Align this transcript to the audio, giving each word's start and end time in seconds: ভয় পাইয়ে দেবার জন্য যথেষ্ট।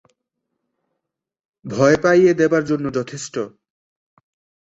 ভয় 1.65 1.97
পাইয়ে 2.03 2.31
দেবার 2.33 2.63
জন্য 2.65 2.85
যথেষ্ট। 2.93 3.35